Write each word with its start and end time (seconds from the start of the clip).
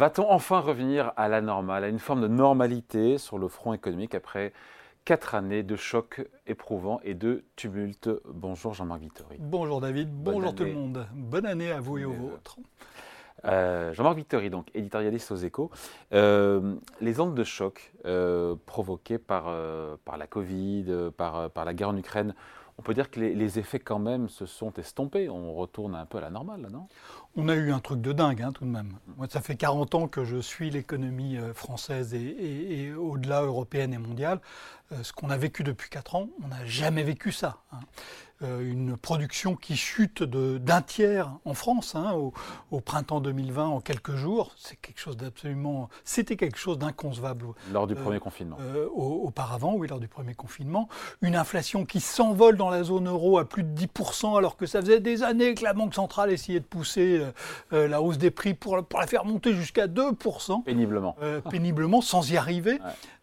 Va-t-on 0.00 0.30
enfin 0.30 0.60
revenir 0.60 1.12
à 1.18 1.28
la 1.28 1.42
normale, 1.42 1.84
à 1.84 1.88
une 1.88 1.98
forme 1.98 2.22
de 2.22 2.26
normalité 2.26 3.18
sur 3.18 3.36
le 3.36 3.48
front 3.48 3.74
économique 3.74 4.14
après 4.14 4.54
quatre 5.04 5.34
années 5.34 5.62
de 5.62 5.76
chocs 5.76 6.26
éprouvants 6.46 7.00
et 7.04 7.12
de 7.12 7.44
tumultes? 7.54 8.08
Bonjour 8.24 8.72
Jean-Marc 8.72 9.02
Vittori. 9.02 9.36
Bonjour 9.38 9.78
David, 9.78 10.08
bonjour 10.10 10.54
tout 10.54 10.64
le 10.64 10.72
monde. 10.72 11.06
Bonne 11.12 11.44
année 11.44 11.70
à 11.70 11.80
vous 11.80 11.98
et 11.98 12.06
aux 12.06 12.14
vôtres. 12.14 12.56
Euh, 13.44 13.92
Jean-Marc 13.92 14.16
Vittori, 14.16 14.48
donc 14.48 14.68
éditorialiste 14.74 15.32
aux 15.32 15.36
échos. 15.36 15.70
Euh, 16.14 16.76
les 17.02 17.20
ondes 17.20 17.34
de 17.34 17.44
choc 17.44 17.92
euh, 18.06 18.56
provoquées 18.64 19.18
par, 19.18 19.54
par 20.06 20.16
la 20.16 20.26
Covid, 20.26 21.10
par, 21.14 21.50
par 21.50 21.66
la 21.66 21.74
guerre 21.74 21.90
en 21.90 21.96
Ukraine, 21.98 22.34
on 22.80 22.82
peut 22.82 22.94
dire 22.94 23.10
que 23.10 23.20
les, 23.20 23.58
effets 23.58 23.78
quand 23.78 23.98
même 23.98 24.30
se 24.30 24.46
sont 24.46 24.72
estompés. 24.78 25.28
On 25.28 25.52
retourne 25.52 25.94
un 25.94 26.06
peu 26.06 26.16
à 26.16 26.22
la 26.22 26.30
normale, 26.30 26.66
non? 26.72 26.88
On 27.36 27.48
a 27.48 27.54
eu 27.54 27.70
un 27.70 27.78
truc 27.78 28.00
de 28.00 28.12
dingue 28.12 28.42
hein, 28.42 28.50
tout 28.52 28.64
de 28.64 28.70
même. 28.70 28.98
Moi, 29.16 29.28
ça 29.30 29.40
fait 29.40 29.54
40 29.54 29.94
ans 29.94 30.08
que 30.08 30.24
je 30.24 30.38
suis 30.38 30.68
l'économie 30.68 31.36
euh, 31.36 31.54
française 31.54 32.12
et, 32.12 32.92
au-delà 32.92 33.42
européenne 33.42 33.94
et 33.94 33.98
mondiale. 33.98 34.40
Euh, 34.92 34.96
ce 35.04 35.12
qu'on 35.12 35.30
a 35.30 35.36
vécu 35.36 35.62
depuis 35.62 35.88
4 35.88 36.16
ans, 36.16 36.28
on 36.42 36.48
n'a 36.48 36.64
jamais 36.66 37.04
vécu 37.04 37.30
ça. 37.30 37.58
Hein. 37.72 37.78
Euh, 38.42 38.60
une 38.60 38.96
production 38.96 39.54
qui 39.54 39.76
chute 39.76 40.22
d'un 40.24 40.82
tiers 40.82 41.30
en 41.44 41.54
France 41.54 41.94
hein, 41.94 42.12
au, 42.70 42.80
printemps 42.80 43.20
2020 43.20 43.66
en 43.66 43.80
quelques 43.80 44.16
jours. 44.16 44.52
C'est 44.56 44.76
quelque 44.76 44.98
chose 44.98 45.16
d'absolument. 45.16 45.88
C'était 46.04 46.36
quelque 46.36 46.58
chose 46.58 46.78
d'inconcevable. 46.78 47.46
Lors 47.70 47.86
du 47.86 47.94
premier 47.94 48.18
confinement. 48.18 48.56
auparavant, 48.92 49.74
oui, 49.74 49.86
lors 49.86 50.00
du 50.00 50.08
premier 50.08 50.34
confinement. 50.34 50.88
Une 51.20 51.36
inflation 51.36 51.84
qui 51.84 52.00
s'envole 52.00 52.56
dans 52.56 52.70
la 52.70 52.82
zone 52.82 53.08
euro 53.08 53.38
à 53.38 53.48
plus 53.48 53.62
de 53.62 53.78
10%, 53.78 54.36
alors 54.38 54.56
que 54.56 54.66
ça 54.66 54.80
faisait 54.80 55.00
des 55.00 55.22
années 55.22 55.54
que 55.54 55.62
la 55.62 55.74
Banque 55.74 55.94
centrale 55.94 56.32
essayait 56.32 56.60
de 56.60 56.64
pousser 56.64 57.19
euh, 57.20 57.32
euh, 57.72 57.88
la 57.88 58.02
hausse 58.02 58.18
des 58.18 58.30
prix 58.30 58.54
pour, 58.54 58.84
pour 58.84 59.00
la 59.00 59.06
faire 59.06 59.24
monter 59.24 59.54
jusqu'à 59.54 59.86
2%. 59.86 60.64
Péniblement. 60.64 61.16
Euh, 61.22 61.40
péniblement, 61.40 62.00
sans 62.00 62.30
y 62.30 62.36
arriver. 62.36 62.78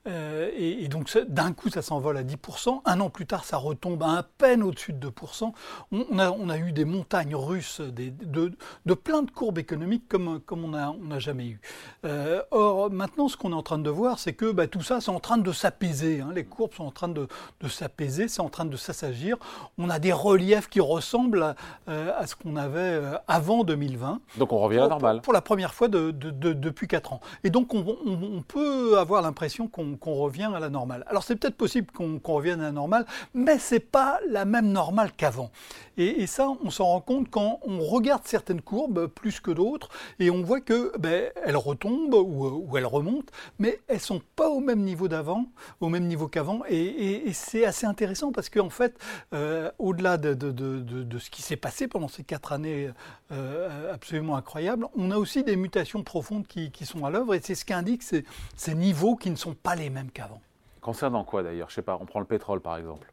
Euh, 0.08 0.50
et, 0.56 0.88
donc 0.88 1.16
d'un 1.28 1.54
coup, 1.54 1.70
ça 1.70 1.82
s'envole 1.82 2.18
à 2.18 2.24
10%. 2.24 2.82
Un 2.86 3.00
an 3.00 3.10
plus 3.10 3.26
tard, 3.26 3.44
ça 3.44 3.58
retombe 3.58 4.04
à, 4.04 4.24
peine 4.38 4.64
au-dessus 4.64 4.94
de 4.94 5.10
2%. 5.10 5.52
On, 5.92 6.20
a, 6.20 6.32
on, 6.32 6.50
a, 6.50 6.58
eu 6.58 6.72
des 6.72 6.86
montagnes 6.86 7.36
russes, 7.36 7.82
des, 7.82 8.12
de, 8.12 8.54
de, 8.86 8.94
plein 8.94 9.22
de 9.22 9.32
courbes 9.32 9.58
économiques 9.58 10.08
comme, 10.08 10.40
comme 10.40 10.64
on 10.64 10.70
n'a 10.70 10.92
on 10.92 11.12
a 11.12 11.20
jamais 11.20 11.48
eu. 11.48 11.60
Euh, 12.06 12.42
or, 12.52 12.90
maintenant, 12.90 13.28
ce 13.28 13.38
qu'on 13.38 13.52
est 13.52 13.56
en 13.56 13.64
train 13.64 13.80
de 13.80 13.90
voir, 13.90 14.20
c'est 14.20 14.34
que 14.34 14.52
bah, 14.52 14.68
tout 14.68 14.82
ça, 14.82 15.02
c'est 15.02 15.12
en 15.12 15.20
train 15.20 15.38
de 15.38 15.52
s'apaiser. 15.52 16.22
Hein. 16.22 16.32
Les 16.34 16.46
courbes 16.46 16.74
sont 16.74 16.86
en 16.86 16.92
train 16.92 17.10
de, 17.10 17.28
de 17.62 17.68
s'apaiser, 17.68 18.28
c'est 18.28 18.42
en 18.42 18.50
train 18.50 18.66
de 18.66 18.78
s'assagir. 18.78 19.38
On 19.78 19.90
a 19.90 20.00
des 20.00 20.14
reliefs 20.14 20.70
qui 20.70 20.80
ressemblent 20.80 21.44
à, 21.44 21.56
euh, 21.90 22.26
ce 22.26 22.36
qu'on 22.36 22.56
avait 22.56 23.02
avant 23.28 23.64
2020. 23.88 24.22
Donc 24.38 24.54
on 24.54 24.60
revient 24.60 24.80
à 24.80 24.82
la 24.84 24.88
normale. 24.90 25.22
Pour, 25.22 25.34
la 25.34 25.42
première 25.42 25.74
fois 25.74 25.88
de, 25.88 26.12
depuis 26.12 26.88
4 26.88 27.14
ans. 27.14 27.22
Et 27.44 27.50
donc 27.50 27.74
on, 27.74 27.86
on 28.06 28.42
peut 28.42 28.98
avoir 29.00 29.22
l'impression 29.22 29.68
qu'on 29.68 30.14
revient 30.14 30.50
à 30.54 30.60
la 30.60 30.70
normale. 30.70 31.04
Alors 31.08 31.24
c'est 31.24 31.36
peut-être 31.36 31.56
possible 31.56 31.92
qu'on 31.92 32.20
revienne 32.34 32.60
à 32.60 32.66
la 32.66 32.72
normale, 32.72 33.06
mais 33.34 33.58
c'est 33.58 33.80
pas 33.80 34.20
la 34.28 34.46
même 34.46 34.72
normale 34.72 35.12
qu'avant. 35.16 35.52
Et, 35.98 36.28
ça, 36.28 36.48
on 36.64 36.70
s'en 36.70 36.86
rend 36.86 37.02
compte 37.02 37.30
quand 37.30 37.60
on 37.64 37.80
regarde 37.80 38.22
certaines 38.26 38.62
courbes 38.62 39.08
plus 39.08 39.40
que 39.40 39.50
d'autres, 39.50 39.90
et 40.20 40.30
on 40.30 40.44
voit 40.44 40.62
que 40.62 40.96
ben, 41.00 41.32
elles 41.44 41.58
retombent 41.58 42.14
ou, 42.14 42.78
elles 42.78 42.86
remontent, 42.86 43.34
mais 43.58 43.80
elles 43.88 44.00
sont 44.00 44.22
pas 44.36 44.48
au 44.50 44.60
même 44.60 44.82
niveau 44.82 45.08
d'avant, 45.08 45.46
au 45.82 45.90
même 45.90 46.06
niveau 46.06 46.28
qu'avant. 46.28 46.62
Et, 46.70 47.32
c'est 47.34 47.66
assez 47.66 47.86
intéressant 47.86 48.32
parce 48.32 48.50
qu'en 48.50 48.70
fait, 48.70 48.96
euh, 49.34 49.72
au-delà 49.80 50.18
de, 50.18 50.34
de, 50.34 51.18
ce 51.18 51.30
qui 51.32 51.42
s'est 51.42 51.56
passé 51.56 51.88
pendant 51.88 52.08
ces 52.08 52.24
quatre 52.24 52.52
années 52.52 52.90
euh, 53.32 53.77
absolument 53.92 54.36
incroyables, 54.36 54.88
on 54.96 55.12
a 55.12 55.18
aussi 55.18 55.44
des 55.44 55.56
mutations 55.56 56.04
profondes 56.04 56.48
qui, 56.48 56.72
qui 56.72 56.86
sont 56.86 57.06
à 57.06 57.10
l'œuvre, 57.10 57.34
et 57.36 57.40
c'est 57.42 57.56
ce 57.56 57.66
qu'indiquent 57.66 58.04
ces, 58.04 58.26
ces 58.56 58.76
niveaux 58.76 59.16
qui 59.16 59.30
ne 59.30 59.36
sont 59.36 59.54
pas 59.54 59.76
les 59.76 59.90
mêmes 59.90 60.12
qu'avant. 60.12 60.42
Concernant 60.82 61.24
quoi 61.24 61.44
d'ailleurs 61.44 61.70
Je 61.70 61.76
sais 61.76 61.82
pas, 61.82 61.98
on 62.00 62.06
prend 62.06 62.20
le 62.20 62.26
pétrole 62.26 62.62
par 62.62 62.78
exemple. 62.78 63.12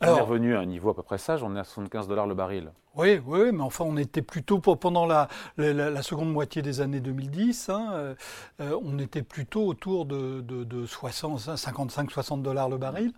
On 0.00 0.06
est 0.06 0.20
revenu 0.20 0.56
à 0.56 0.60
un 0.60 0.66
niveau 0.66 0.90
à 0.90 0.94
peu 0.94 1.02
près 1.02 1.18
sage, 1.18 1.42
on 1.42 1.54
est 1.56 1.60
à 1.60 1.64
75 1.64 2.08
dollars 2.08 2.26
le 2.26 2.34
baril. 2.34 2.70
Oui, 2.96 3.20
oui, 3.26 3.50
mais 3.52 3.62
enfin, 3.62 3.84
on 3.84 3.96
était 3.96 4.22
plutôt 4.22 4.60
pendant 4.60 5.04
la, 5.04 5.28
la, 5.56 6.02
seconde 6.02 6.32
moitié 6.32 6.62
des 6.62 6.80
années 6.80 7.00
2010, 7.00 7.68
hein, 7.68 8.14
euh, 8.60 8.78
on 8.84 9.00
était 9.00 9.22
plutôt 9.22 9.66
autour 9.66 10.06
de, 10.06 10.40
de, 10.42 10.86
55-60 10.86 12.42
dollars 12.42 12.68
le 12.68 12.78
baril. 12.78 13.12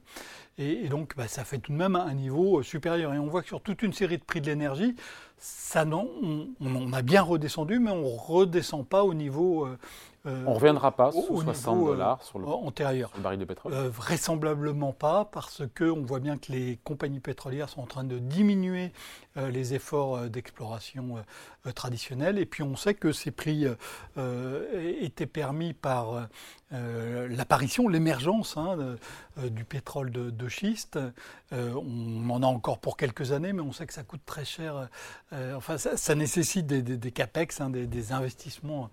Et, 0.59 0.89
donc, 0.89 1.15
bah, 1.17 1.29
ça 1.29 1.45
fait 1.45 1.59
tout 1.59 1.73
de 1.73 1.77
même 1.77 1.97
un 1.97 2.15
niveau 2.15 2.63
supérieur. 2.63 3.13
Et 3.13 3.19
on 3.19 3.27
voit 3.27 3.43
que 3.43 3.49
sur 3.49 3.61
toute 3.61 3.83
une 3.83 3.93
série 3.93 4.17
de 4.17 4.25
prix 4.25 4.41
de 4.41 4.47
l'énergie, 4.47 4.97
ça, 5.37 5.85
non, 5.85 6.11
on, 6.61 6.93
a 6.95 7.03
bien 7.03 7.21
redescendu, 7.21 7.79
mais 7.79 7.91
on 7.91 8.01
ne 8.01 8.19
redescend 8.19 8.87
pas 8.87 9.05
au 9.05 9.13
niveau 9.13 9.67
euh, 9.67 9.77
on 10.27 10.51
ne 10.51 10.55
reviendra 10.55 10.93
pas 10.93 11.13
sous 11.13 11.41
60 11.43 11.77
euh, 11.77 11.87
dollars 11.87 12.23
sur 12.23 12.39
le, 12.39 12.47
antérieur. 12.47 13.11
baril 13.19 13.39
de 13.39 13.45
pétrole 13.45 13.73
euh, 13.73 13.89
Vraisemblablement 13.89 14.93
pas, 14.93 15.25
parce 15.25 15.63
qu'on 15.77 16.03
voit 16.03 16.21
bien 16.21 16.37
que 16.37 16.53
les 16.53 16.79
compagnies 16.85 17.21
pétrolières 17.21 17.69
sont 17.69 17.81
en 17.81 17.87
train 17.87 18.05
de 18.05 18.19
diminuer 18.19 18.93
les 19.37 19.75
efforts 19.75 20.31
d'exploration 20.31 21.17
traditionnels. 21.75 22.39
Et 22.39 22.47
puis 22.47 22.63
on 22.63 22.75
sait 22.75 22.95
que 22.95 23.13
ces 23.13 23.31
prix 23.31 23.67
étaient 25.01 25.27
permis 25.27 25.75
par 25.75 26.29
l'apparition, 26.71 27.89
l'émergence 27.89 28.57
hein, 28.57 28.97
du 29.37 29.65
pétrole 29.65 30.11
de, 30.11 30.49
schiste. 30.49 30.99
on 31.53 32.31
en 32.31 32.43
a 32.43 32.47
encore 32.47 32.79
pour 32.79 32.97
quelques 32.97 33.33
années, 33.33 33.53
mais 33.53 33.63
on 33.63 33.73
sait 33.73 33.87
que 33.87 33.95
ça 33.95 34.03
coûte 34.03 34.23
très 34.27 34.45
cher. 34.45 34.89
enfin, 35.55 35.79
ça, 35.79 36.15
nécessite 36.15 36.67
des, 36.67 37.13
capex, 37.13 37.61
hein, 37.61 37.71
des, 37.71 38.13
investissements 38.13 38.91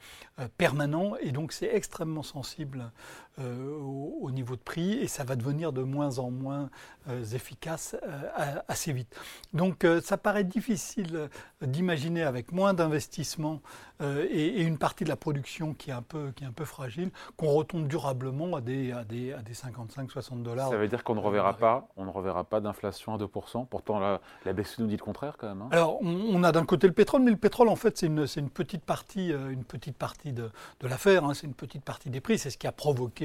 permanents 0.58 1.16
et 1.18 1.32
donc 1.32 1.52
c'est 1.52 1.74
extrêmement 1.74 2.24
sensible 2.24 2.92
euh, 3.40 3.80
au, 4.22 4.30
niveau 4.30 4.56
de 4.56 4.62
prix 4.62 4.94
et 4.94 5.08
ça 5.08 5.24
va 5.24 5.36
devenir 5.36 5.74
de 5.74 5.82
moins 5.82 6.20
en 6.20 6.30
moins 6.30 6.70
euh, 7.08 7.24
efficace 7.34 7.96
euh, 8.04 8.60
assez 8.68 8.94
vite. 8.94 9.16
Donc 9.54 9.86
ça 10.04 10.18
paraît 10.18 10.44
difficile 10.44 11.30
d'imaginer 11.62 12.24
avec 12.24 12.52
moins 12.52 12.74
d'investissement 12.74 13.62
et, 14.02 14.62
une 14.62 14.78
partie 14.78 15.04
de 15.04 15.10
la 15.10 15.16
production 15.16 15.74
qui 15.74 15.90
est 15.90 15.94
un 15.94 16.02
peu, 16.02 16.32
qui 16.36 16.44
est 16.44 16.48
un 16.48 16.52
peu 16.52 16.66
fragile 16.66 17.12
qu'on 17.38 17.48
retombe 17.48 17.88
durablement 17.88 18.56
à 18.56 18.62
des, 18.62 18.92
à 18.92 19.04
des, 19.04 19.34
à 19.34 19.42
des 19.42 19.54
55-60 19.54 20.42
dollars. 20.42 20.70
Ça 20.70 20.78
veut 20.78 20.88
dire 20.88 21.04
qu'on 21.04 21.16
ne 21.16 21.20
reverra 21.20 21.54
pas, 21.54 21.88
on 21.96 22.06
ne 22.06 22.10
reverra 22.10 22.44
pas 22.44 22.60
d'inflation 22.60 23.14
à 23.14 23.18
2%. 23.18 23.68
Pourtant 23.68 24.00
la, 24.00 24.22
la 24.46 24.54
BCE 24.54 24.80
nous 24.80 24.88
dit 24.88 24.98
le 24.98 25.04
contraire 25.04 25.38
quand 25.38 25.48
même. 25.48 25.62
Hein. 25.62 25.70
Alors 25.72 26.00
on, 26.02 26.44
a 26.44 26.52
d'un 26.52 26.66
côté 26.66 26.88
le 26.88 26.94
pétrole, 26.94 27.22
mais 27.22 27.32
le 27.32 27.38
pétrole 27.38 27.70
en 27.70 27.76
fait 27.76 27.98
c'est 27.98 28.08
une, 28.08 28.26
une, 28.36 28.50
petite 28.50 28.84
partie, 28.84 29.30
une 29.30 29.64
petite 29.64 29.98
partie 29.98 30.34
de, 30.34 30.50
de 30.80 30.88
l'affaire. 30.88 31.24
Hein. 31.24 31.34
c'est 31.34 31.48
une 31.48 31.54
petite 31.54 31.84
partie 31.84 32.10
des 32.10 32.22
prix. 32.22 32.38
C'est 32.38 32.50
ce 32.50 32.58
qui 32.58 32.68
a 32.68 32.72
provoqué 32.72 33.23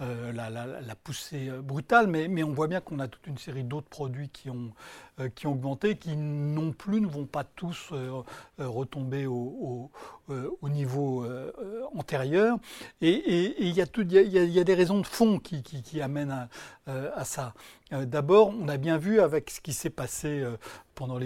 euh, 0.00 0.32
la, 0.32 0.94
poussée 0.94 1.48
euh, 1.48 1.62
brutale, 1.62 2.06
mais, 2.06 2.42
on 2.42 2.52
voit 2.52 2.68
bien 2.68 2.80
qu'on 2.80 2.98
a 2.98 3.08
toute 3.08 3.26
une 3.26 3.38
série 3.38 3.64
d'autres 3.64 3.88
produits 3.88 4.28
qui 4.28 4.50
ont, 4.50 4.72
euh, 5.20 5.28
qui 5.28 5.46
ont 5.46 5.52
augmenté, 5.52 5.96
qui 5.96 6.16
non 6.16 6.72
plus 6.72 7.00
ne 7.00 7.06
vont 7.06 7.26
pas 7.26 7.44
tous 7.44 7.92
retomber 8.58 9.26
au, 9.26 9.90
niveau 10.68 11.26
antérieur. 11.94 12.58
Et 13.00 13.54
il 13.58 13.68
y, 13.68 13.74
y, 13.74 14.60
a 14.60 14.64
des 14.64 14.74
raisons 14.74 15.00
de 15.00 15.06
fond 15.06 15.38
qui, 15.38 15.62
qui, 15.62 15.82
qui 15.82 16.00
amènent 16.00 16.48
à, 16.86 16.92
à 17.14 17.24
ça. 17.24 17.54
D'abord, 17.90 18.54
on 18.58 18.68
a 18.68 18.78
bien 18.78 18.96
vu 18.96 19.20
avec 19.20 19.50
ce 19.50 19.60
qui 19.60 19.72
s'est 19.72 19.90
passé 19.90 20.44
pendant 20.94 21.18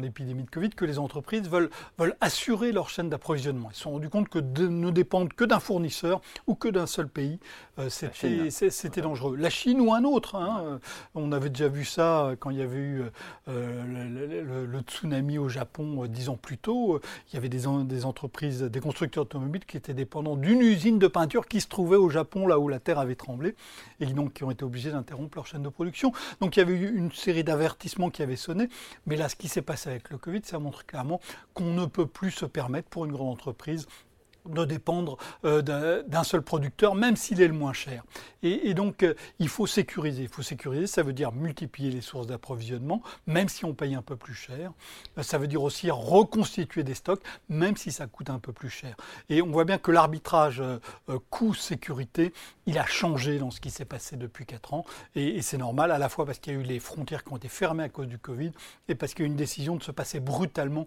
l'épidémie 0.00 0.44
de 0.44 0.50
Covid 0.50 0.70
que 0.70 0.84
les 0.84 0.98
entreprises 0.98 1.48
veulent, 1.48 1.70
veulent 1.98 2.16
assurer 2.20 2.72
leur 2.72 2.88
chaîne 2.88 3.08
d'approvisionnement. 3.08 3.68
Ils 3.70 3.76
se 3.76 3.82
sont 3.82 3.92
rendus 3.92 4.08
compte 4.08 4.28
que 4.28 4.38
de, 4.38 4.68
ne 4.68 4.90
dépendre 4.90 5.34
que 5.34 5.44
d'un 5.44 5.60
fournisseur 5.60 6.20
ou 6.46 6.54
que 6.54 6.68
d'un 6.68 6.86
seul 6.86 7.08
pays, 7.08 7.38
euh, 7.78 7.88
c'était 7.88 9.00
dangereux. 9.00 9.36
La 9.36 9.50
Chine 9.50 9.80
ou 9.80 9.92
un 9.92 10.04
autre. 10.04 10.34
Hein, 10.34 10.62
euh, 10.64 10.78
on 11.14 11.32
avait 11.32 11.50
déjà 11.50 11.68
vu 11.68 11.84
ça 11.84 12.32
quand 12.38 12.50
il 12.50 12.58
y 12.58 12.62
avait 12.62 12.78
eu 12.78 13.02
euh, 13.48 14.66
le, 14.66 14.80
tsunami 14.80 15.38
au 15.38 15.48
Japon 15.48 16.06
dix 16.06 16.28
ans 16.28 16.36
plus 16.36 16.58
tôt. 16.58 17.00
Il 17.28 17.34
y 17.34 17.36
avait 17.36 17.48
des, 17.48 17.64
des 17.84 18.04
entreprises, 18.04 18.09
des 18.12 18.80
constructeurs 18.80 19.22
automobiles 19.22 19.64
qui 19.64 19.76
étaient 19.76 19.94
dépendants 19.94 20.36
d'une 20.36 20.60
usine 20.60 20.98
de 20.98 21.06
peinture 21.06 21.46
qui 21.46 21.60
se 21.60 21.68
trouvait 21.68 21.96
au 21.96 22.08
Japon, 22.08 22.46
là 22.46 22.58
où 22.58 22.68
la 22.68 22.78
terre 22.78 22.98
avait 22.98 23.14
tremblé, 23.14 23.54
et 24.00 24.06
donc 24.06 24.34
qui 24.34 24.44
ont 24.44 24.50
été 24.50 24.64
obligés 24.64 24.90
d'interrompre 24.90 25.36
leur 25.36 25.46
chaîne 25.46 25.62
de 25.62 25.68
production. 25.68 26.12
Donc 26.40 26.56
il 26.56 26.60
y 26.60 26.62
avait 26.62 26.74
eu 26.74 26.96
une 26.96 27.12
série 27.12 27.44
d'avertissements 27.44 28.10
qui 28.10 28.22
avaient 28.22 28.36
sonné. 28.36 28.68
Mais 29.06 29.16
là, 29.16 29.28
ce 29.28 29.36
qui 29.36 29.48
s'est 29.48 29.62
passé 29.62 29.90
avec 29.90 30.10
le 30.10 30.18
Covid, 30.18 30.42
ça 30.44 30.58
montre 30.58 30.86
clairement 30.86 31.20
qu'on 31.54 31.72
ne 31.72 31.86
peut 31.86 32.06
plus 32.06 32.30
se 32.30 32.46
permettre 32.46 32.88
pour 32.88 33.04
une 33.04 33.12
grande 33.12 33.32
entreprise 33.32 33.86
de 34.46 34.64
dépendre 34.64 35.16
euh, 35.44 36.02
d'un 36.02 36.24
seul 36.24 36.42
producteur, 36.42 36.94
même 36.94 37.16
s'il 37.16 37.40
est 37.40 37.48
le 37.48 37.54
moins 37.54 37.72
cher. 37.72 38.04
Et, 38.42 38.72
donc, 38.72 39.02
euh, 39.02 39.14
il 39.38 39.48
faut 39.48 39.66
sécuriser. 39.66 40.22
Il 40.22 40.28
faut 40.28 40.42
sécuriser, 40.42 40.86
ça 40.86 41.02
veut 41.02 41.12
dire 41.12 41.32
multiplier 41.32 41.90
les 41.90 42.00
sources 42.00 42.26
d'approvisionnement, 42.26 43.02
même 43.26 43.48
si 43.48 43.66
on 43.66 43.74
paye 43.74 43.94
un 43.94 44.02
peu 44.02 44.16
plus 44.16 44.34
cher. 44.34 44.72
Euh, 45.18 45.22
ça 45.22 45.36
veut 45.36 45.46
dire 45.46 45.62
aussi 45.62 45.90
reconstituer 45.90 46.82
des 46.82 46.94
stocks, 46.94 47.22
même 47.48 47.76
si 47.76 47.92
ça 47.92 48.06
coûte 48.06 48.30
un 48.30 48.38
peu 48.38 48.52
plus 48.52 48.70
cher. 48.70 48.96
Et 49.28 49.42
on 49.42 49.50
voit 49.50 49.64
bien 49.64 49.78
que 49.78 49.90
l'arbitrage 49.90 50.62
coût-sécurité, 51.28 52.32
il 52.66 52.78
a 52.78 52.86
changé 52.86 53.38
dans 53.38 53.50
ce 53.50 53.60
qui 53.60 53.70
s'est 53.70 53.84
passé 53.84 54.16
depuis 54.16 54.46
4 54.46 54.74
ans. 54.74 54.84
Et, 55.14 55.36
et 55.36 55.42
c'est 55.42 55.58
normal, 55.58 55.90
à 55.90 55.98
la 55.98 56.08
fois 56.08 56.24
parce 56.24 56.38
qu'il 56.38 56.54
y 56.54 56.56
a 56.56 56.58
eu 56.58 56.62
les 56.62 56.80
frontières 56.80 57.24
qui 57.24 57.32
ont 57.32 57.36
été 57.36 57.48
fermées 57.48 57.84
à 57.84 57.88
cause 57.88 58.06
du 58.06 58.18
Covid, 58.18 58.52
et 58.88 58.94
parce 58.94 59.12
qu'il 59.12 59.24
y 59.24 59.26
a 59.26 59.28
eu 59.28 59.30
une 59.30 59.36
décision 59.36 59.76
de 59.76 59.82
se 59.82 59.92
passer 59.92 60.20
brutalement 60.20 60.86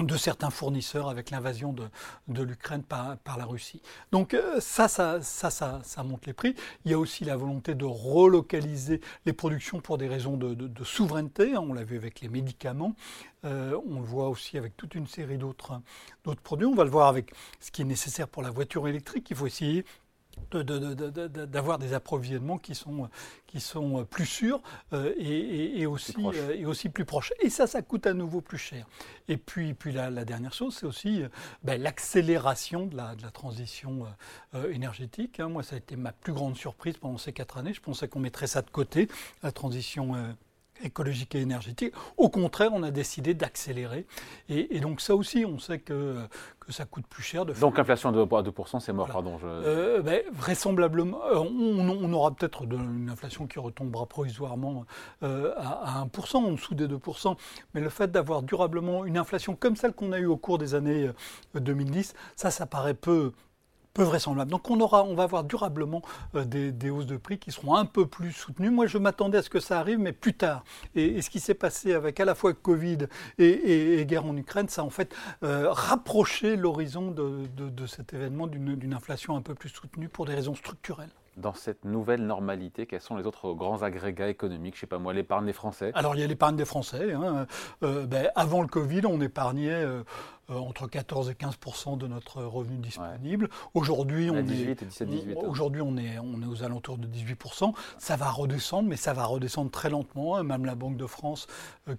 de 0.00 0.16
certains 0.16 0.50
fournisseurs 0.50 1.08
avec 1.08 1.30
l'invasion 1.30 1.72
de, 1.72 2.42
l'Ukraine 2.42 2.82
par, 2.82 3.16
la 3.38 3.44
Russie. 3.44 3.80
Donc 4.12 4.34
euh, 4.34 4.60
ça 4.60 4.88
ça, 4.88 5.20
ça, 5.22 5.50
ça, 5.50 5.80
ça, 5.84 6.02
monte 6.02 6.26
les 6.26 6.32
prix. 6.32 6.54
Il 6.84 6.90
y 6.90 6.94
a 6.94 6.98
aussi 6.98 7.24
la 7.24 7.36
volonté 7.36 7.74
de 7.74 7.84
relocaliser 7.84 9.00
les 9.26 9.32
productions 9.32 9.80
pour 9.80 9.98
des 9.98 10.08
raisons 10.08 10.36
de, 10.36 10.54
de, 10.54 10.84
souveraineté. 10.84 11.56
On 11.56 11.72
l'a 11.72 11.84
vu 11.84 11.96
avec 11.96 12.20
les 12.20 12.28
médicaments. 12.28 12.94
Euh, 13.44 13.78
on 13.88 14.00
le 14.00 14.06
voit 14.06 14.28
aussi 14.28 14.58
avec 14.58 14.76
toute 14.76 14.94
une 14.94 15.06
série 15.06 15.38
d'autres 15.38 15.80
produits. 16.42 16.66
On 16.66 16.74
va 16.74 16.84
le 16.84 16.90
voir 16.90 17.08
avec 17.08 17.32
ce 17.60 17.70
qui 17.70 17.82
est 17.82 17.86
nécessaire 17.86 18.28
pour 18.28 18.42
la 18.42 18.50
voiture 18.50 18.88
électrique. 18.88 19.28
Il 19.30 19.36
faut 19.36 19.46
essayer 19.46 19.84
d'avoir 20.52 21.78
des 21.78 21.94
approvisionnements 21.94 22.58
qui 22.58 22.74
sont, 22.74 23.08
qui 23.46 23.60
sont 23.60 24.04
plus 24.04 24.26
sûrs 24.26 24.60
euh, 24.92 25.14
et, 25.16 25.86
aussi, 25.86 26.12
plus 26.12 26.26
euh, 26.26 26.56
et 26.56 26.66
aussi 26.66 26.88
plus 26.88 27.04
proches. 27.04 27.32
Et 27.40 27.50
ça, 27.50 27.66
ça 27.66 27.82
coûte 27.82 28.06
à 28.06 28.14
nouveau 28.14 28.40
plus 28.40 28.58
cher. 28.58 28.86
Et 29.28 29.36
puis, 29.36 29.74
puis 29.74 29.92
la, 29.92 30.10
dernière 30.24 30.52
chose, 30.52 30.76
c'est 30.76 30.86
aussi 30.86 31.22
euh, 31.22 31.28
ben, 31.62 31.80
l'accélération 31.80 32.86
de 32.86 32.96
la, 32.96 33.14
de 33.14 33.22
la, 33.22 33.30
transition 33.30 34.06
énergétique. 34.70 35.40
Hein. 35.40 35.48
Moi, 35.48 35.62
ça 35.62 35.74
a 35.74 35.78
été 35.78 35.96
ma 35.96 36.12
plus 36.12 36.32
grande 36.32 36.56
surprise 36.56 36.96
pendant 36.96 37.18
ces 37.18 37.32
quatre 37.32 37.58
années. 37.58 37.74
Je 37.74 37.80
pensais 37.80 38.08
qu'on 38.08 38.20
mettrait 38.20 38.46
ça 38.46 38.62
de 38.62 38.70
côté, 38.70 39.08
la 39.42 39.50
transition 39.50 40.14
écologique 40.84 41.34
et 41.34 41.40
énergétique. 41.40 41.92
Au 42.16 42.28
contraire, 42.28 42.70
on 42.72 42.82
a 42.82 42.90
décidé 42.90 43.34
d'accélérer. 43.34 44.06
Et, 44.48 44.80
donc 44.80 45.00
ça 45.00 45.14
aussi, 45.14 45.44
on 45.46 45.58
sait 45.58 45.78
que, 45.78 46.18
que 46.60 46.72
ça 46.72 46.84
coûte 46.84 47.06
plus 47.06 47.22
cher. 47.22 47.46
De 47.46 47.52
donc 47.54 47.78
l'inflation 47.78 48.12
de 48.12 48.22
2%, 48.22 48.80
c'est 48.80 48.92
mort, 48.92 49.08
pardon. 49.08 49.38
Euh, 49.44 50.02
ben, 50.02 50.22
vraisemblablement, 50.32 51.20
euh, 51.26 51.38
on, 51.38 52.12
aura 52.12 52.32
peut-être 52.32 52.64
une 52.64 53.08
inflation 53.10 53.46
qui 53.46 53.58
retombera 53.58 54.06
provisoirement 54.06 54.84
euh, 55.22 55.52
à, 55.56 56.00
à, 56.00 56.04
1%, 56.04 56.36
en 56.36 56.52
dessous 56.52 56.74
des 56.74 56.86
2%. 56.86 57.36
Mais 57.74 57.80
le 57.80 57.88
fait 57.88 58.10
d'avoir 58.10 58.42
durablement 58.42 59.04
une 59.04 59.18
inflation 59.18 59.56
comme 59.56 59.76
celle 59.76 59.92
qu'on 59.92 60.12
a 60.12 60.18
eue 60.18 60.26
au 60.26 60.36
cours 60.36 60.58
des 60.58 60.74
années 60.74 61.10
2010, 61.54 62.14
ça, 62.36 62.50
ça 62.50 62.66
paraît 62.66 62.94
peu 62.94 63.32
peu 63.94 64.02
vraisemblable. 64.02 64.50
Donc 64.50 64.68
on, 64.70 64.80
aura, 64.80 65.04
on 65.04 65.14
va 65.14 65.22
avoir 65.22 65.44
durablement 65.44 66.02
euh, 66.34 66.44
des, 66.44 66.90
hausses 66.90 67.06
de 67.06 67.16
prix 67.16 67.38
qui 67.38 67.52
seront 67.52 67.76
un 67.76 67.86
peu 67.86 68.06
plus 68.06 68.32
soutenues. 68.32 68.70
Moi, 68.70 68.86
je 68.86 68.98
m'attendais 68.98 69.38
à 69.38 69.42
ce 69.42 69.48
que 69.48 69.60
ça 69.60 69.78
arrive, 69.78 69.98
mais 69.98 70.12
plus 70.12 70.34
tard. 70.34 70.64
Et, 70.94 71.22
ce 71.22 71.30
qui 71.30 71.40
s'est 71.40 71.54
passé 71.54 71.94
avec 71.94 72.18
à 72.20 72.24
la 72.24 72.34
fois 72.34 72.52
Covid 72.52 72.98
et, 73.38 74.04
guerre 74.06 74.26
en 74.26 74.36
Ukraine, 74.36 74.68
ça 74.68 74.82
a 74.82 74.84
en 74.84 74.90
fait 74.90 75.14
euh, 75.44 75.70
rapproché 75.70 76.56
l'horizon 76.56 77.12
de, 77.12 77.46
de 77.56 77.86
cet 77.86 78.12
événement 78.12 78.48
d'une 78.48 78.92
inflation 78.92 79.36
un 79.36 79.42
peu 79.42 79.54
plus 79.54 79.68
soutenue 79.68 80.08
pour 80.08 80.26
des 80.26 80.34
raisons 80.34 80.54
structurelles 80.54 81.10
dans 81.36 81.54
cette 81.54 81.84
nouvelle 81.84 82.24
normalité 82.24 82.86
Quels 82.86 83.00
sont 83.00 83.16
les 83.16 83.26
autres 83.26 83.52
grands 83.54 83.82
agrégats 83.82 84.28
économiques? 84.28 84.74
Je 84.74 84.78
ne 84.78 84.80
sais 84.82 84.86
pas 84.86 84.98
moi, 84.98 85.12
l'épargne 85.12 85.46
des 85.46 85.52
Français 85.52 85.90
Alors 85.94 86.14
il 86.14 86.20
y 86.20 86.24
a 86.24 86.26
l'épargne 86.26 86.56
des 86.56 86.64
Français. 86.64 87.12
Hein. 87.12 87.46
Euh, 87.82 88.06
ben, 88.06 88.30
avant 88.34 88.62
le 88.62 88.68
Covid, 88.68 89.02
on 89.06 89.20
épargnait 89.20 89.84
euh, 90.50 90.54
euh, 90.54 90.58
entre 90.58 90.86
14 90.86 91.30
et 91.30 91.34
15% 91.34 91.98
de 91.98 92.06
notre 92.06 92.42
revenu 92.42 92.78
disponible. 92.78 93.48
Aujourd'hui, 93.74 94.30
on, 94.30 94.36
est, 94.36 94.40
hein. 94.40 95.34
on, 95.42 95.96
est, 95.96 96.18
on 96.18 96.42
est 96.42 96.46
aux 96.46 96.62
alentours 96.62 96.98
de 96.98 97.06
18% 97.06 97.72
Ça 97.98 98.16
va 98.16 98.30
redescendre, 98.30 98.88
mais 98.88 98.96
ça 98.96 99.12
va 99.12 99.24
redescendre 99.24 99.70
très 99.70 99.90
lentement. 99.90 100.36
Hein. 100.36 100.42
Même 100.42 100.64
la 100.64 100.74
Banque 100.74 100.96
de 100.96 101.06
France, 101.06 101.46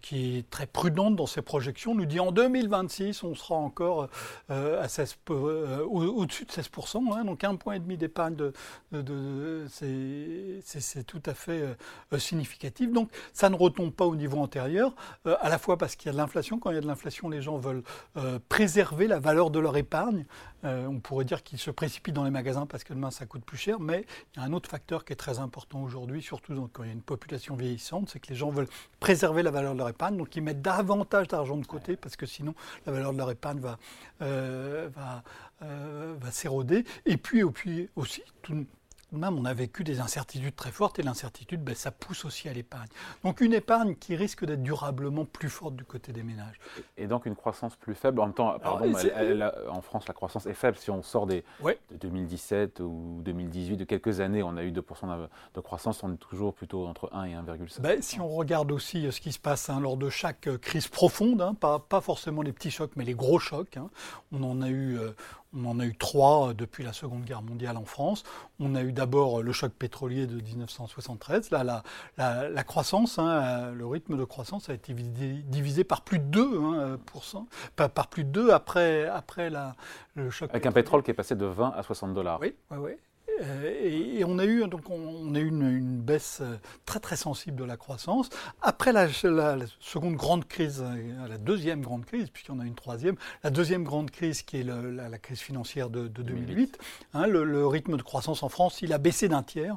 qui 0.01 0.37
est 0.37 0.49
très 0.49 0.67
prudente 0.67 1.15
dans 1.15 1.25
ses 1.25 1.41
projections, 1.41 1.95
nous 1.95 2.05
dit 2.05 2.19
en 2.19 2.31
2026, 2.31 3.23
on 3.23 3.35
sera 3.35 3.55
encore 3.55 4.09
à 4.49 4.87
16, 4.87 5.17
au-dessus 5.29 6.45
de 6.45 6.51
16% 6.51 6.95
donc 7.23 7.43
un 7.43 7.55
point 7.55 7.75
et 7.75 7.79
demi 7.79 7.97
d'épargne 7.97 8.35
de, 8.35 8.53
de 8.91 9.65
c'est 9.69 11.03
tout 11.05 11.21
à 11.25 11.33
fait 11.33 11.61
euh, 12.13 12.19
significatif. 12.19 12.91
Donc 12.91 13.09
ça 13.33 13.49
ne 13.49 13.55
retombe 13.55 13.93
pas 13.93 14.05
au 14.05 14.15
niveau 14.15 14.39
antérieur, 14.39 14.93
euh, 15.25 15.35
à 15.41 15.49
la 15.49 15.57
fois 15.57 15.77
parce 15.77 15.95
qu'il 15.95 16.07
y 16.07 16.09
a 16.09 16.13
de 16.13 16.17
l'inflation. 16.17 16.59
Quand 16.59 16.71
il 16.71 16.75
y 16.75 16.77
a 16.77 16.81
de 16.81 16.87
l'inflation, 16.87 17.29
les 17.29 17.41
gens 17.41 17.57
veulent 17.57 17.83
euh, 18.17 18.34
préserver 18.37 19.07
la 19.07 19.19
valeur 19.19 19.49
de 19.49 19.59
leur 19.59 19.77
épargne. 19.77 20.25
on 20.63 20.99
pourrait 20.99 21.25
dire 21.25 21.43
qu'ils 21.43 21.59
se 21.59 21.71
précipitent 21.71 22.15
dans 22.15 22.23
les 22.23 22.31
magasins 22.31 22.65
parce 22.65 22.83
que 22.83 22.93
demain 22.93 23.11
ça 23.11 23.25
coûte 23.25 23.45
plus 23.45 23.57
cher, 23.57 23.79
mais 23.79 24.05
il 24.35 24.39
y 24.39 24.43
a 24.43 24.45
un 24.45 24.53
autre 24.53 24.69
facteur 24.69 25.05
qui 25.05 25.13
est 25.13 25.15
très 25.15 25.39
important 25.39 25.81
aujourd'hui, 25.83 26.21
surtout 26.21 26.69
quand 26.73 26.83
il 26.83 26.87
y 26.87 26.89
a 26.89 26.93
une 26.93 27.01
population 27.01 27.55
vieillissante, 27.55 28.09
c'est 28.09 28.19
que 28.19 28.29
les 28.29 28.35
gens 28.35 28.49
veulent 28.49 28.69
préserver 28.99 29.43
la 29.43 29.51
valeur 29.51 29.73
de 29.73 29.77
leur 29.77 29.89
épargne, 29.89 30.17
donc 30.17 30.35
ils 30.35 30.41
mettent 30.41 30.61
davantage 30.61 31.27
d'argent 31.27 31.57
de 31.57 31.65
côté 31.65 31.95
parce 31.95 32.15
que 32.15 32.25
sinon 32.25 32.55
la 32.85 32.91
valeur 32.91 33.13
de 33.13 33.17
leur 33.17 33.29
épargne 33.29 33.59
va, 33.59 33.77
va, 34.19 35.23
va 35.61 36.31
s'éroder. 36.31 36.83
Et 37.05 37.17
puis, 37.17 37.41
et 37.41 37.45
puis 37.45 37.89
aussi, 37.95 38.23
tout, 38.41 38.65
même 39.11 39.37
on 39.37 39.45
a 39.45 39.53
vécu 39.53 39.83
des 39.83 39.99
incertitudes 39.99 40.55
très 40.55 40.71
fortes 40.71 40.99
et 40.99 41.03
l'incertitude, 41.03 41.63
ben, 41.63 41.75
ça 41.75 41.91
pousse 41.91 42.25
aussi 42.25 42.49
à 42.49 42.53
l'épargne. 42.53 42.87
Donc 43.23 43.41
une 43.41 43.53
épargne 43.53 43.95
qui 43.95 44.15
risque 44.15 44.45
d'être 44.45 44.63
durablement 44.63 45.25
plus 45.25 45.49
forte 45.49 45.75
du 45.75 45.85
côté 45.85 46.11
des 46.11 46.23
ménages. 46.23 46.59
Et 46.97 47.07
donc 47.07 47.25
une 47.25 47.35
croissance 47.35 47.75
plus 47.75 47.95
faible. 47.95 48.19
En 48.19 48.25
même 48.25 48.33
temps, 48.33 48.57
pardon, 48.59 48.93
en 49.69 49.81
France, 49.81 50.07
la 50.07 50.13
croissance 50.13 50.45
est 50.45 50.53
faible. 50.53 50.77
Si 50.77 50.91
on 50.91 51.01
sort 51.01 51.27
des, 51.27 51.43
de 51.63 51.97
2017 51.97 52.79
ou 52.81 53.21
2018, 53.23 53.77
de 53.77 53.83
quelques 53.83 54.19
années, 54.19 54.43
on 54.43 54.57
a 54.57 54.63
eu 54.63 54.71
2% 54.71 55.27
de 55.53 55.59
croissance, 55.61 56.03
on 56.03 56.13
est 56.13 56.17
toujours 56.17 56.53
plutôt 56.53 56.85
entre 56.85 57.09
1 57.13 57.25
et 57.25 57.33
1,7. 57.33 57.81
Ben, 57.81 58.01
si 58.01 58.19
on 58.19 58.27
regarde 58.27 58.71
aussi 58.71 59.05
euh, 59.05 59.11
ce 59.11 59.21
qui 59.21 59.31
se 59.31 59.39
passe 59.39 59.69
hein, 59.69 59.79
lors 59.79 59.97
de 59.97 60.09
chaque 60.09 60.47
euh, 60.47 60.57
crise 60.57 60.87
profonde, 60.87 61.41
hein, 61.41 61.53
pas, 61.53 61.79
pas, 61.79 62.01
forcément 62.01 62.41
les 62.41 62.51
petits 62.51 62.71
chocs, 62.71 62.91
mais 62.95 63.05
les 63.05 63.13
gros 63.13 63.39
chocs, 63.39 63.77
hein, 63.77 63.89
on 64.31 64.43
en 64.43 64.61
a 64.61 64.69
eu, 64.69 64.97
euh, 64.97 65.11
on 65.55 65.65
en 65.65 65.79
a 65.79 65.85
eu 65.85 65.95
trois 65.95 66.53
depuis 66.53 66.83
la 66.83 66.93
Seconde 66.93 67.23
Guerre 67.23 67.41
mondiale 67.41 67.77
en 67.77 67.85
France. 67.85 68.23
On 68.59 68.75
a 68.75 68.81
eu 68.81 68.91
d'abord 68.91 69.41
le 69.41 69.51
choc 69.51 69.71
pétrolier 69.71 70.27
de 70.27 70.41
1973. 70.41 71.51
Là, 71.51 71.83
la, 72.17 72.63
croissance, 72.63 73.19
hein, 73.19 73.71
le 73.71 73.85
rythme 73.85 74.17
de 74.17 74.23
croissance 74.23 74.69
a 74.69 74.73
été 74.73 74.93
divisé, 74.93 75.83
par 75.83 76.01
plus 76.01 76.19
de 76.19 76.97
2% 76.97 77.37
hein, 77.37 77.89
par, 77.89 78.07
plus 78.07 78.23
de 78.23 78.29
2 78.29 78.51
après, 78.51 79.05
après 79.07 79.49
la, 79.49 79.75
le 80.15 80.29
choc. 80.29 80.49
Avec 80.51 80.65
un 80.65 80.71
pétrole 80.71 81.03
qui 81.03 81.11
est 81.11 81.15
passé 81.15 81.35
de 81.35 81.45
20 81.45 81.73
à 81.75 81.83
60 81.83 82.13
dollars. 82.13 82.39
Oui, 82.41 82.55
oui, 82.71 82.77
oui. 82.79 82.91
Euh, 83.41 84.17
et, 84.17 84.23
on 84.23 84.39
a 84.39 84.45
eu 84.45 84.67
donc 84.67 84.89
on, 84.89 85.35
a 85.35 85.39
eu 85.39 85.47
une, 85.47 85.99
baisse 85.99 86.39
euh, 86.41 86.55
très 86.85 86.99
très 86.99 87.15
sensible 87.15 87.57
de 87.57 87.63
la 87.63 87.75
croissance 87.75 88.29
après 88.61 88.93
la, 88.93 89.07
seconde 89.79 90.15
grande 90.15 90.45
crise, 90.47 90.83
euh, 90.85 91.27
la 91.27 91.37
deuxième 91.37 91.81
grande 91.81 92.05
crise 92.05 92.29
puisqu'il 92.29 92.53
y 92.53 92.55
en 92.55 92.59
a 92.59 92.65
une 92.65 92.75
troisième, 92.75 93.15
la 93.43 93.49
deuxième 93.49 93.83
grande 93.83 94.11
crise 94.11 94.41
qui 94.41 94.57
est 94.57 94.63
la, 94.63 95.17
crise 95.17 95.39
financière 95.39 95.89
de, 95.89 96.07
2008. 96.07 96.77
Hein, 97.13 97.27
le, 97.27 97.67
rythme 97.67 97.97
de 97.97 98.03
croissance 98.03 98.43
en 98.43 98.49
France 98.49 98.81
il 98.81 98.93
a 98.93 98.97
baissé 98.97 99.27
d'un 99.27 99.43
tiers 99.43 99.75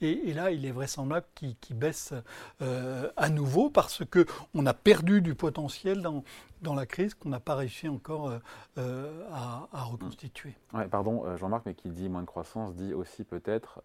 et, 0.00 0.32
là 0.32 0.50
il 0.50 0.64
est 0.66 0.70
vraisemblable 0.70 1.26
qu'il 1.34 1.76
baisse 1.76 2.14
à 2.60 3.28
nouveau 3.28 3.70
parce 3.70 4.04
que 4.04 4.26
on 4.54 4.66
a 4.66 4.74
perdu 4.74 5.20
du 5.22 5.34
potentiel 5.34 6.02
dans, 6.02 6.24
dans 6.62 6.74
la 6.74 6.86
crise 6.86 7.14
qu'on 7.14 7.28
n'a 7.28 7.40
pas 7.40 7.54
réussi 7.54 7.88
encore 7.88 8.28
euh, 8.28 8.38
euh, 8.78 9.28
à, 9.30 9.84
reconstituer. 9.84 10.54
Ouais, 10.72 10.86
pardon, 10.86 11.24
euh, 11.26 11.36
Jean-Marc, 11.36 11.64
mais 11.66 11.74
qui 11.74 11.90
dit 11.90 12.08
moins 12.08 12.22
de 12.22 12.26
croissance 12.26 12.74
dit 12.74 12.94
aussi 12.94 13.24
peut-être 13.24 13.82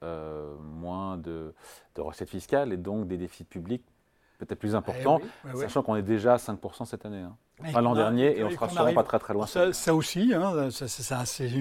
moins 0.59 1.17
de, 1.17 1.53
de, 1.95 2.01
recettes 2.01 2.29
fiscales 2.29 2.73
et 2.73 2.77
donc 2.77 3.07
des 3.07 3.17
déficits 3.17 3.45
publics 3.45 3.83
peut-être 4.37 4.59
plus 4.59 4.75
importants, 4.75 5.21
eh 5.45 5.49
eh 5.53 5.57
sachant 5.57 5.81
qu'on 5.81 5.95
est 5.95 6.01
déjà 6.01 6.33
à 6.33 6.37
5% 6.37 6.85
cette 6.85 7.05
année. 7.05 7.21
Hein. 7.21 7.37
Enfin, 7.63 7.81
l'an 7.81 7.95
dernier, 7.95 8.37
et 8.37 8.43
on 8.43 8.49
sera 8.49 8.69
sûrement 8.69 8.93
pas 8.93 9.03
très 9.03 9.19
très 9.19 9.33
loin. 9.33 9.45
Ça, 9.47 9.95
aussi, 9.95 10.33
hein, 10.33 10.69
c'est 11.25 11.51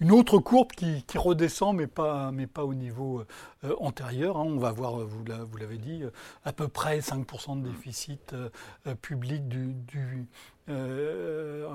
une 0.00 0.12
autre 0.12 0.38
courbe 0.38 0.72
qui, 0.72 1.04
redescend, 1.16 1.76
mais 1.76 1.86
pas, 1.86 2.30
mais 2.30 2.46
pas 2.46 2.64
au 2.64 2.74
niveau 2.74 3.24
antérieur. 3.78 4.36
Hein. 4.36 4.44
On 4.46 4.58
va 4.58 4.70
voir, 4.70 4.98
vous 4.98 5.56
l'avez 5.58 5.78
dit, 5.78 6.02
à 6.44 6.52
peu 6.52 6.68
près 6.68 7.00
5% 7.00 7.62
de 7.62 7.68
déficit 7.68 8.34
public 9.02 9.48
du, 9.48 9.74
du, 9.74 10.28
euh, 10.70 11.66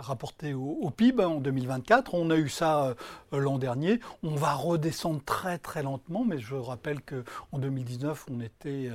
rapporté 0.00 0.54
au, 0.54 0.90
PIB 0.90 1.24
en 1.24 1.40
2024. 1.40 2.14
On 2.14 2.30
a 2.30 2.36
eu 2.36 2.48
ça 2.48 2.94
euh, 3.32 3.38
l'an 3.38 3.58
dernier. 3.58 4.00
On 4.22 4.34
va 4.34 4.54
redescendre 4.54 5.22
très 5.24 5.58
très 5.58 5.82
lentement, 5.82 6.24
mais 6.24 6.38
je 6.38 6.54
rappelle 6.54 7.00
qu'en 7.02 7.58
2019, 7.58 8.26
on 8.30 8.40
était 8.40 8.90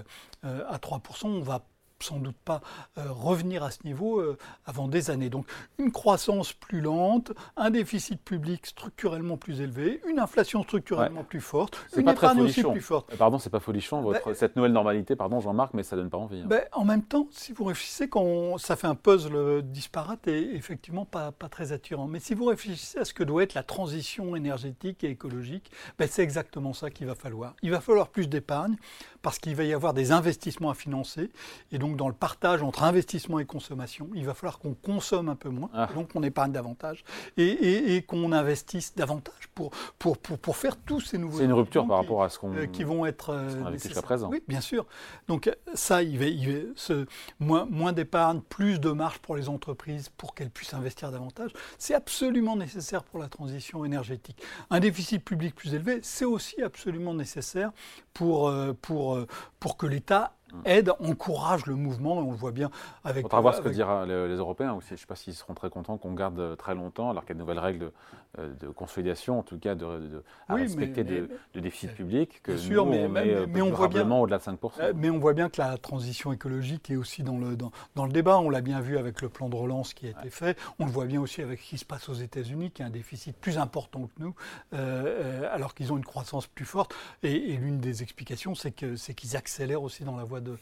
euh, 0.45 0.63
à 0.69 0.77
3%. 0.77 1.27
On 1.27 1.41
va 1.41 1.65
sans 2.03 2.17
doute 2.17 2.37
pas 2.43 2.61
euh, 2.97 3.03
revenir 3.09 3.63
à 3.63 3.71
ce 3.71 3.79
niveau 3.83 4.19
euh, 4.19 4.37
avant 4.65 4.87
des 4.87 5.11
années. 5.11 5.29
Donc 5.29 5.45
une 5.77 5.91
croissance 5.91 6.53
plus 6.53 6.81
lente, 6.81 7.31
un 7.57 7.69
déficit 7.69 8.21
public 8.21 8.65
structurellement 8.65 9.37
plus 9.37 9.61
élevé, 9.61 10.01
une 10.07 10.19
inflation 10.19 10.63
structurellement 10.63 11.23
plus 11.23 11.41
forte, 11.41 11.77
une 11.95 12.05
pas 12.05 12.13
épargne 12.13 12.41
aussi 12.41 12.63
plus 12.63 12.81
forte. 12.81 13.11
Euh, 13.13 13.17
pardon, 13.17 13.39
c'est 13.39 13.49
pas 13.49 13.59
folichon 13.59 14.01
votre, 14.01 14.25
ben, 14.25 14.33
cette 14.33 14.55
nouvelle 14.55 14.71
normalité, 14.71 15.15
pardon 15.15 15.39
Jean-Marc, 15.39 15.73
mais 15.73 15.83
ça 15.83 15.95
donne 15.95 16.09
pas 16.09 16.17
envie. 16.17 16.41
Hein. 16.41 16.47
Ben, 16.47 16.63
en 16.73 16.85
même 16.85 17.03
temps, 17.03 17.27
si 17.31 17.51
vous 17.53 17.65
réfléchissez, 17.65 18.09
quand 18.09 18.57
ça 18.57 18.75
fait 18.75 18.87
un 18.87 18.95
puzzle 18.95 19.61
disparate 19.63 20.27
et 20.27 20.55
effectivement 20.55 21.05
pas, 21.05 21.31
pas 21.31 21.49
très 21.49 21.71
attirant. 21.71 22.07
Mais 22.07 22.19
si 22.19 22.33
vous 22.33 22.45
réfléchissez 22.45 22.99
à 22.99 23.05
ce 23.05 23.13
que 23.13 23.23
doit 23.23 23.43
être 23.43 23.53
la 23.53 23.63
transition 23.63 24.35
énergétique 24.35 25.03
et 25.03 25.09
écologique, 25.09 25.71
ben, 25.97 26.07
c'est 26.09 26.23
exactement 26.23 26.73
ça 26.73 26.89
qu'il 26.89 27.07
va 27.07 27.15
falloir. 27.15 27.55
Il 27.61 27.71
va 27.71 27.81
falloir 27.81 28.09
plus 28.09 28.27
d'épargne 28.27 28.75
parce 29.21 29.39
qu'il 29.39 29.55
va 29.55 29.63
y 29.63 29.73
avoir 29.73 29.93
des 29.93 30.11
investissements 30.11 30.69
à 30.69 30.73
financer 30.73 31.29
et 31.71 31.77
donc 31.77 31.88
donc 31.89 31.97
dans 31.97 32.07
le 32.07 32.13
partage 32.13 32.61
entre 32.63 32.83
investissement 32.83 33.39
et 33.39 33.45
consommation. 33.45 34.09
Il 34.13 34.25
va 34.25 34.33
falloir 34.33 34.59
qu'on 34.59 34.73
consomme 34.73 35.29
un 35.29 35.35
peu 35.35 35.49
moins, 35.49 35.69
ah. 35.73 35.89
donc 35.95 36.09
on 36.15 36.23
épargne 36.23 36.51
davantage, 36.51 37.03
et, 37.37 38.03
qu'on 38.07 38.31
investisse 38.31 38.95
davantage 38.95 39.49
pour, 39.53 39.71
pour, 39.97 40.17
pour, 40.17 40.55
faire 40.55 40.77
tous 40.77 41.01
ces 41.01 41.17
nouveaux. 41.17 41.37
C'est 41.37 41.45
une 41.45 41.53
rupture 41.53 41.85
par 41.87 41.97
rapport 41.97 42.23
à 42.23 42.29
ce 42.29 42.39
qu'on. 42.39 42.53
qui 42.67 42.83
vont 42.83 43.05
être. 43.05 43.47
jusqu'à 43.73 44.01
présent. 44.01 44.29
Oui, 44.29 44.41
bien 44.47 44.61
sûr. 44.61 44.85
Donc 45.27 45.51
ça, 45.73 46.03
il 46.03 46.17
va, 46.17 46.25
il 46.25 46.73
ce, 46.75 47.05
moins, 47.39 47.65
moins 47.69 47.93
d'épargne, 47.93 48.41
plus 48.41 48.79
de 48.79 48.91
marge 48.91 49.19
pour 49.19 49.35
les 49.35 49.49
entreprises 49.49 50.09
pour 50.09 50.33
qu'elles 50.33 50.49
puissent 50.49 50.73
investir 50.73 51.11
davantage. 51.11 51.51
C'est 51.77 51.93
absolument 51.93 52.55
nécessaire 52.55 53.03
pour 53.03 53.19
la 53.19 53.27
transition 53.27 53.85
énergétique. 53.85 54.41
Un 54.69 54.79
déficit 54.79 55.23
public 55.23 55.55
plus 55.55 55.73
élevé, 55.73 55.99
c'est 56.03 56.25
aussi 56.25 56.61
absolument 56.61 57.13
nécessaire 57.13 57.71
pour, 58.13 58.47
euh, 58.47 58.73
pour, 58.81 59.15
euh, 59.15 59.27
pour 59.59 59.77
que 59.77 59.85
l'État 59.85 60.33
aide, 60.65 60.91
encourage 60.99 61.65
le 61.65 61.75
mouvement, 61.75 62.17
on 62.17 62.31
le 62.31 62.37
voit 62.37 62.51
bien 62.51 62.69
avec... 63.03 63.25
On 63.25 63.29
va 63.29 63.41
voir 63.41 63.55
ce 63.55 63.61
que 63.61 63.69
diront 63.69 64.03
les, 64.03 64.35
Européens 64.35 64.73
aussi. 64.73 64.89
Je 64.89 64.93
ne 64.93 64.97
sais 64.97 65.05
pas 65.05 65.15
s'ils 65.15 65.33
seront 65.33 65.53
très 65.53 65.69
contents 65.69 65.97
qu'on 65.97 66.13
garde 66.13 66.57
très 66.57 66.75
longtemps, 66.75 67.09
alors 67.09 67.23
qu'il 67.23 67.29
y 67.29 67.33
a 67.33 67.35
de 67.35 67.39
nouvelles 67.39 67.59
règles 67.59 67.79
de, 67.79 67.91
euh, 68.39 68.73
consolidation, 68.75 69.39
en 69.39 69.43
tout 69.43 69.57
cas 69.57 69.75
de, 69.75 70.23
à 70.47 70.55
respecter 70.55 71.03
de, 71.03 71.29
déficit 71.55 71.93
public, 71.93 72.41
que 72.43 72.57
sûr, 72.57 72.85
nous, 72.85 72.91
mais, 72.91 73.05
on 73.05 73.09
met 73.09 73.47
mais, 73.47 73.61
on 73.61 73.71
voit 73.71 73.87
bien, 73.87 74.09
au-delà 74.09 74.37
de 74.37 74.43
5%. 74.43 74.71
Euh, 74.79 74.93
mais 74.95 75.09
on 75.09 75.19
voit 75.19 75.33
bien 75.33 75.49
que 75.49 75.61
la 75.61 75.77
transition 75.77 76.31
écologique 76.31 76.89
est 76.89 76.95
aussi 76.95 77.23
dans 77.23 77.37
le, 77.37 77.55
dans, 77.55 77.71
dans 77.95 78.05
le 78.05 78.11
débat. 78.11 78.39
On 78.39 78.49
l'a 78.49 78.61
bien 78.61 78.81
vu 78.81 78.97
avec 78.97 79.21
le 79.21 79.29
plan 79.29 79.49
de 79.49 79.55
relance 79.55 79.93
qui 79.93 80.07
a 80.07 80.11
été 80.11 80.29
fait. 80.29 80.57
On 80.79 80.85
le 80.85 80.91
voit 80.91 81.05
bien 81.05 81.21
aussi 81.21 81.41
avec 81.41 81.59
ce 81.59 81.69
qui 81.69 81.77
se 81.77 81.85
passe 81.85 82.09
aux 82.09 82.13
États-Unis, 82.13 82.71
qui 82.71 82.83
a 82.83 82.85
un 82.85 82.91
déficit 82.91 83.35
plus 83.35 83.57
important 83.57 84.07
que 84.07 84.23
nous, 84.23 84.35
euh, 84.73 85.47
alors 85.51 85.73
qu'ils 85.73 85.91
ont 85.91 85.97
une 85.97 86.05
croissance 86.05 86.47
plus 86.47 86.65
forte. 86.65 86.93
Et, 87.23 87.53
et 87.53 87.57
l'une 87.57 87.79
des 87.79 88.03
explications, 88.03 88.55
c'est 88.55 88.71
qu'ils 88.71 89.35
accélèrent 89.35 89.83
aussi 89.83 90.03
dans 90.03 90.17
la 90.17 90.23
voie 90.23 90.38
de, 90.39 90.57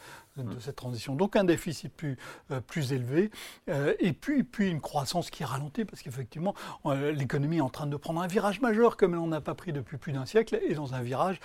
cette 0.60 0.76
transition. 0.76 1.16
Donc 1.16 1.36
un 1.36 1.44
déficit 1.44 1.92
plus, 1.92 2.18
euh, 2.52 2.62
plus 2.62 2.94
élevé, 2.94 3.32
euh, 3.70 3.94
et 4.00 4.14
puis, 4.14 4.44
puis 4.44 4.70
une 4.70 4.82
croissance 4.82 5.30
qui 5.30 5.44
ralentit, 5.44 5.86
parce 5.86 6.02
qu'effectivement, 6.02 6.54
euh, 6.86 7.12
l'économie 7.12 7.58
est 7.58 7.62
en 7.62 7.70
train 7.70 7.88
de 7.88 7.98
prendre 7.98 8.22
un 8.22 8.28
virage 8.28 8.62
majeur, 8.62 8.98
comme 8.98 9.14
elle 9.14 9.20
n'en 9.20 9.32
a 9.32 9.42
pas 9.42 9.56
pris 9.56 9.74
depuis 9.74 9.98
plus 9.98 10.14
d'un 10.14 10.26
siècle, 10.26 10.60
et 10.68 10.74
dans 10.74 10.94
un 10.94 11.02
virage, 11.02 11.40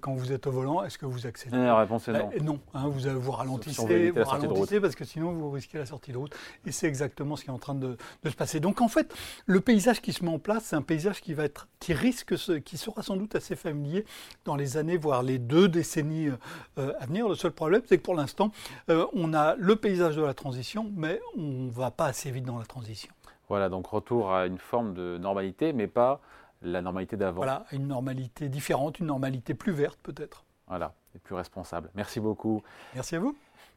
quand 0.00 0.14
vous 0.14 0.32
êtes 0.32 0.46
au 0.46 0.50
volant, 0.50 0.82
est-ce 0.84 0.98
que 0.98 1.06
vous 1.06 1.26
accélérez? 1.26 1.64
La 1.64 1.76
réponse 1.76 2.08
est 2.08 2.12
non. 2.12 2.30
non, 2.42 2.60
hein, 2.74 2.88
vous, 2.88 3.20
vous 3.20 3.32
ralentissez, 3.32 4.10
vous 4.10 4.24
ralentissez 4.24 4.80
parce 4.80 4.94
que 4.94 5.04
sinon 5.04 5.32
vous 5.32 5.50
risquez 5.50 5.78
la 5.78 5.86
sortie 5.86 6.12
de 6.12 6.18
route, 6.18 6.34
et 6.66 6.72
c'est 6.72 6.86
exactement 6.86 7.36
ce 7.36 7.44
qui 7.44 7.50
est 7.50 7.52
en 7.52 7.58
train 7.58 7.74
de, 7.74 7.96
de, 8.22 8.30
se 8.30 8.36
passer. 8.36 8.60
Donc 8.60 8.80
en 8.80 8.88
fait, 8.88 9.14
le 9.46 9.60
paysage 9.60 10.00
qui 10.00 10.12
se 10.12 10.24
met 10.24 10.30
en 10.30 10.38
place, 10.38 10.64
c'est 10.66 10.76
un 10.76 10.82
paysage 10.82 11.20
qui 11.20 11.34
va 11.34 11.44
être, 11.44 11.68
qui 11.80 11.94
risque, 11.94 12.34
qui 12.62 12.76
sera 12.76 13.02
sans 13.02 13.16
doute 13.16 13.34
assez 13.34 13.56
familier 13.56 14.04
dans 14.44 14.56
les 14.56 14.76
années, 14.76 14.96
voire 14.96 15.22
les 15.22 15.38
deux 15.38 15.68
décennies 15.68 16.28
à 16.76 17.06
venir. 17.06 17.28
Le 17.28 17.34
seul 17.34 17.52
problème, 17.72 17.88
c'est 17.88 17.98
que 17.98 18.02
pour 18.02 18.14
l'instant, 18.14 18.52
euh, 18.90 19.06
on 19.14 19.32
a 19.34 19.54
le 19.56 19.76
paysage 19.76 20.16
de 20.16 20.22
la 20.22 20.34
transition, 20.34 20.90
mais 20.94 21.20
on 21.36 21.40
ne 21.42 21.70
va 21.70 21.90
pas 21.90 22.06
assez 22.06 22.30
vite 22.30 22.44
dans 22.44 22.58
la 22.58 22.66
transition. 22.66 23.12
Voilà, 23.48 23.68
donc 23.68 23.86
retour 23.86 24.32
à 24.32 24.46
une 24.46 24.58
forme 24.58 24.94
de 24.94 25.18
normalité, 25.18 25.72
mais 25.72 25.86
pas 25.86 26.20
la 26.62 26.82
normalité 26.82 27.16
d'avant. 27.16 27.36
Voilà, 27.36 27.64
une 27.72 27.86
normalité 27.86 28.48
différente, 28.48 29.00
une 29.00 29.06
normalité 29.06 29.54
plus 29.54 29.72
verte 29.72 29.98
peut-être. 30.02 30.44
Voilà, 30.68 30.94
et 31.14 31.18
plus 31.18 31.34
responsable. 31.34 31.90
Merci 31.94 32.20
beaucoup. 32.20 32.62
Merci 32.94 33.16
à 33.16 33.20
vous. 33.20 33.36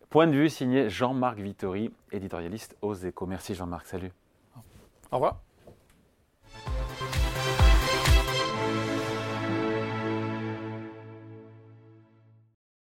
Point 0.10 0.28
de 0.28 0.34
vue 0.34 0.50
signé 0.50 0.90
Jean-Marc 0.90 1.40
Vittori, 1.40 1.92
éditorialiste 2.12 2.78
aux 2.82 2.94
échos. 2.94 3.25
Merci 3.25 3.56
Jean-Marc, 3.56 3.88
salut. 3.88 4.12
Au 5.12 5.16
revoir. 5.16 5.40